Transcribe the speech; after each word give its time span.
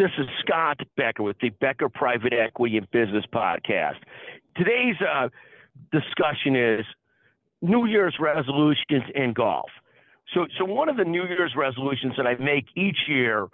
This 0.00 0.12
is 0.16 0.28
Scott 0.40 0.80
Becker 0.96 1.22
with 1.22 1.36
the 1.42 1.50
Becker 1.50 1.90
Private 1.90 2.32
Equity 2.32 2.78
and 2.78 2.90
Business 2.90 3.26
Podcast. 3.34 3.98
Today's 4.56 4.96
uh, 4.98 5.28
discussion 5.92 6.56
is 6.56 6.86
New 7.60 7.84
Year's 7.84 8.16
resolutions 8.18 9.02
in 9.14 9.34
golf. 9.34 9.68
So, 10.32 10.46
so 10.58 10.64
one 10.64 10.88
of 10.88 10.96
the 10.96 11.04
New 11.04 11.24
Year's 11.24 11.52
resolutions 11.54 12.14
that 12.16 12.26
I 12.26 12.42
make 12.42 12.64
each 12.74 12.96
year 13.08 13.48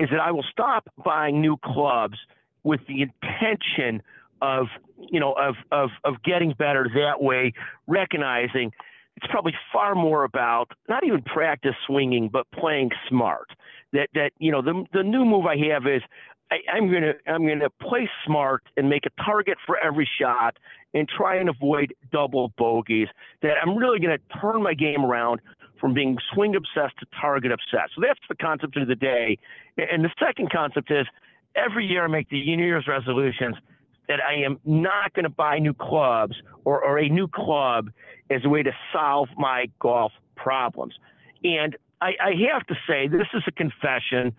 is 0.00 0.08
that 0.10 0.18
I 0.18 0.32
will 0.32 0.44
stop 0.50 0.88
buying 1.04 1.40
new 1.40 1.56
clubs 1.56 2.18
with 2.64 2.80
the 2.88 3.02
intention 3.02 4.02
of, 4.42 4.66
you 4.98 5.20
know, 5.20 5.34
of, 5.34 5.54
of, 5.70 5.90
of 6.02 6.20
getting 6.24 6.52
better 6.58 6.90
that 6.96 7.22
way, 7.22 7.52
recognizing 7.86 8.72
it's 9.16 9.26
probably 9.30 9.54
far 9.72 9.94
more 9.94 10.24
about 10.24 10.72
not 10.88 11.04
even 11.04 11.22
practice 11.22 11.74
swinging, 11.86 12.28
but 12.28 12.46
playing 12.50 12.90
smart. 13.08 13.48
That 13.92 14.08
that 14.14 14.32
you 14.38 14.52
know 14.52 14.62
the 14.62 14.84
the 14.92 15.02
new 15.02 15.24
move 15.24 15.46
I 15.46 15.56
have 15.72 15.86
is 15.86 16.02
I, 16.50 16.76
am 16.76 16.90
gonna 16.90 17.14
I'm 17.26 17.46
gonna 17.46 17.70
play 17.70 18.08
smart 18.24 18.62
and 18.76 18.88
make 18.88 19.04
a 19.06 19.22
target 19.22 19.58
for 19.66 19.78
every 19.78 20.08
shot 20.20 20.56
and 20.94 21.08
try 21.08 21.36
and 21.36 21.48
avoid 21.48 21.94
double 22.12 22.52
bogeys. 22.56 23.08
That 23.42 23.54
I'm 23.62 23.76
really 23.76 23.98
gonna 23.98 24.18
turn 24.40 24.62
my 24.62 24.74
game 24.74 25.04
around 25.04 25.40
from 25.80 25.94
being 25.94 26.16
swing 26.32 26.56
obsessed 26.56 26.98
to 26.98 27.06
target 27.20 27.52
obsessed. 27.52 27.92
So 27.94 28.02
that's 28.06 28.20
the 28.28 28.34
concept 28.36 28.76
of 28.76 28.88
the 28.88 28.94
day. 28.94 29.38
And 29.76 30.04
the 30.04 30.10
second 30.18 30.50
concept 30.50 30.90
is 30.90 31.06
every 31.54 31.86
year 31.86 32.04
I 32.04 32.06
make 32.06 32.28
the 32.30 32.56
New 32.56 32.64
Year's 32.64 32.86
resolutions 32.86 33.56
that 34.08 34.20
I 34.20 34.44
am 34.44 34.58
not 34.64 35.12
going 35.14 35.24
to 35.24 35.30
buy 35.30 35.58
new 35.58 35.74
clubs 35.74 36.36
or, 36.64 36.82
or 36.82 36.98
a 36.98 37.08
new 37.08 37.28
club 37.28 37.90
as 38.30 38.40
a 38.44 38.48
way 38.48 38.62
to 38.62 38.72
solve 38.92 39.28
my 39.36 39.66
golf 39.80 40.12
problems. 40.36 40.94
And 41.42 41.76
I, 42.00 42.12
I 42.22 42.32
have 42.52 42.66
to 42.66 42.74
say, 42.88 43.08
this 43.08 43.26
is 43.34 43.42
a 43.46 43.52
confession. 43.52 44.34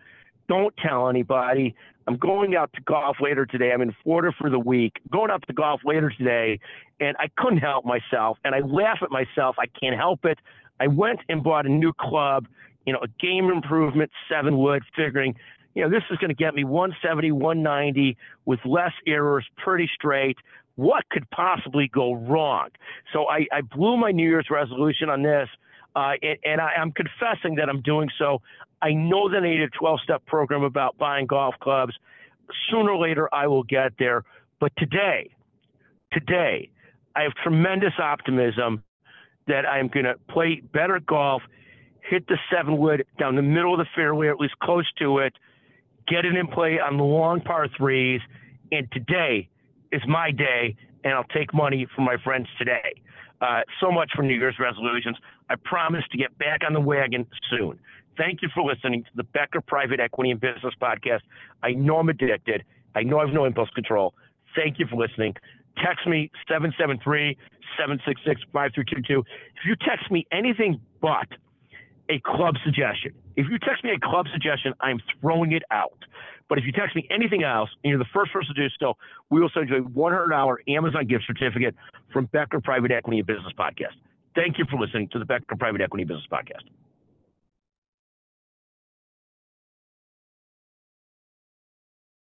Don't 0.47 0.75
tell 0.77 1.09
anybody. 1.09 1.75
I'm 2.07 2.17
going 2.17 2.55
out 2.55 2.71
to 2.73 2.81
golf 2.81 3.17
later 3.19 3.45
today. 3.45 3.71
I'm 3.73 3.81
in 3.81 3.93
Florida 4.03 4.35
for 4.39 4.49
the 4.49 4.59
week. 4.59 4.93
Going 5.11 5.29
out 5.29 5.43
to 5.47 5.53
golf 5.53 5.81
later 5.83 6.11
today, 6.17 6.59
and 6.99 7.17
I 7.19 7.27
couldn't 7.37 7.59
help 7.59 7.85
myself. 7.85 8.37
And 8.45 8.55
I 8.55 8.59
laugh 8.59 8.99
at 9.01 9.11
myself. 9.11 9.57
I 9.59 9.65
can't 9.79 9.95
help 9.95 10.23
it. 10.23 10.39
I 10.79 10.87
went 10.87 11.19
and 11.27 11.43
bought 11.43 11.65
a 11.65 11.69
new 11.69 11.91
club, 11.99 12.47
you 12.85 12.93
know, 12.93 12.99
a 13.03 13.07
game 13.19 13.49
improvement 13.49 14.11
seven 14.29 14.57
wood, 14.57 14.83
figuring 14.95 15.35
you 15.77 15.83
know, 15.83 15.91
this 15.91 16.01
is 16.09 16.17
going 16.17 16.29
to 16.29 16.35
get 16.35 16.55
me 16.55 16.63
170, 16.63 17.31
190 17.33 18.17
with 18.45 18.59
less 18.65 18.93
errors, 19.05 19.45
pretty 19.57 19.87
straight. 19.93 20.35
What 20.73 21.07
could 21.11 21.29
possibly 21.29 21.87
go 21.87 22.13
wrong? 22.15 22.69
So 23.13 23.29
I, 23.29 23.45
I 23.51 23.61
blew 23.61 23.95
my 23.95 24.09
New 24.09 24.27
Year's 24.27 24.47
resolution 24.49 25.07
on 25.11 25.21
this, 25.21 25.47
uh, 25.97 26.11
and, 26.21 26.37
and 26.45 26.61
I, 26.61 26.73
I'm 26.79 26.91
confessing 26.91 27.55
that 27.55 27.69
I'm 27.69 27.81
doing 27.81 28.07
so. 28.19 28.39
I 28.83 28.91
know 28.91 29.29
that 29.29 29.37
I 29.37 29.49
need 29.49 29.61
a 29.61 29.69
12 29.69 29.99
step 30.03 30.23
program 30.27 30.63
about 30.63 30.95
buying 30.99 31.25
golf 31.25 31.55
clubs. 31.59 31.93
Sooner 32.69 32.91
or 32.91 33.01
later, 33.01 33.33
I 33.33 33.47
will 33.47 33.63
get 33.63 33.93
there. 33.97 34.23
But 34.59 34.71
today, 34.77 35.31
today, 36.13 36.69
I 37.15 37.23
have 37.23 37.31
tremendous 37.43 37.93
optimism 37.97 38.83
that 39.47 39.65
I'm 39.65 39.87
going 39.87 40.05
to 40.05 40.15
play 40.29 40.61
better 40.71 40.99
golf, 40.99 41.41
hit 42.07 42.27
the 42.27 42.37
seven 42.53 42.77
wood 42.77 43.03
down 43.17 43.35
the 43.35 43.41
middle 43.41 43.73
of 43.73 43.79
the 43.79 43.87
fairway, 43.95 44.27
or 44.27 44.31
at 44.31 44.39
least 44.39 44.57
close 44.61 44.85
to 44.99 45.17
it, 45.17 45.33
get 46.07 46.25
it 46.25 46.35
in 46.35 46.47
play 46.47 46.79
on 46.79 46.97
the 46.97 47.03
long 47.03 47.41
par 47.41 47.67
threes. 47.75 48.21
And 48.71 48.87
today 48.91 49.49
is 49.91 50.01
my 50.07 50.29
day, 50.29 50.75
and 51.03 51.13
I'll 51.13 51.23
take 51.23 51.55
money 51.55 51.87
from 51.95 52.05
my 52.05 52.17
friends 52.23 52.47
today. 52.59 53.01
Uh, 53.41 53.61
so 53.79 53.91
much 53.91 54.11
for 54.15 54.23
New 54.23 54.33
Year's 54.35 54.57
resolutions. 54.59 55.17
I 55.49 55.55
promise 55.63 56.03
to 56.11 56.17
get 56.17 56.37
back 56.37 56.61
on 56.65 56.73
the 56.73 56.81
wagon 56.81 57.27
soon. 57.49 57.79
Thank 58.17 58.41
you 58.41 58.49
for 58.53 58.63
listening 58.63 59.03
to 59.03 59.09
the 59.15 59.23
Becker 59.23 59.61
Private 59.61 59.99
Equity 59.99 60.31
and 60.31 60.39
Business 60.39 60.73
Podcast. 60.81 61.21
I 61.61 61.71
know 61.71 61.97
I'm 61.97 62.09
addicted. 62.09 62.63
I 62.95 63.03
know 63.03 63.19
I 63.19 63.25
have 63.25 63.33
no 63.33 63.45
impulse 63.45 63.69
control. 63.71 64.15
Thank 64.55 64.79
you 64.79 64.87
for 64.87 64.95
listening. 64.95 65.35
Text 65.77 66.07
me 66.07 66.31
773 66.47 67.37
766 67.77 68.41
5322. 68.51 69.19
If 69.19 69.65
you 69.67 69.75
text 69.75 70.09
me 70.09 70.25
anything 70.31 70.81
but 70.99 71.27
a 72.09 72.19
club 72.19 72.55
suggestion. 72.63 73.13
If 73.35 73.47
you 73.49 73.59
text 73.59 73.83
me 73.83 73.91
a 73.91 73.99
club 73.99 74.25
suggestion, 74.31 74.73
I'm 74.79 74.99
throwing 75.19 75.51
it 75.51 75.63
out. 75.71 75.99
But 76.49 76.57
if 76.57 76.65
you 76.65 76.71
text 76.71 76.95
me 76.95 77.07
anything 77.11 77.43
else, 77.43 77.69
and 77.83 77.89
you're 77.89 77.99
the 77.99 78.05
first 78.13 78.31
person 78.31 78.53
to 78.55 78.69
do 78.69 78.73
so, 78.79 78.95
we 79.29 79.41
will 79.41 79.49
send 79.53 79.69
you 79.69 79.77
a 79.77 79.81
$100 79.81 80.55
Amazon 80.67 81.05
gift 81.05 81.25
certificate 81.27 81.75
from 82.13 82.25
Becker 82.27 82.61
Private 82.61 82.91
Equity 82.91 83.19
and 83.19 83.27
Business 83.27 83.53
Podcast. 83.57 83.95
Thank 84.35 84.57
you 84.57 84.65
for 84.69 84.79
listening 84.79 85.09
to 85.09 85.19
the 85.19 85.25
Becker 85.25 85.55
Private 85.57 85.81
Equity 85.81 86.03
Business 86.05 86.27
Podcast. 86.31 86.63